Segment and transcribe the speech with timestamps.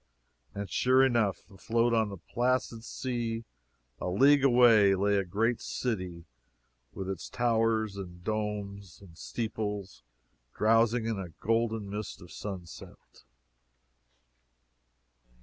[0.55, 3.45] And sure enough, afloat on the placid sea
[3.99, 6.25] a league away, lay a great city,
[6.91, 10.01] with its towers and domes and steeples
[10.57, 13.25] drowsing in a golden mist of sunset.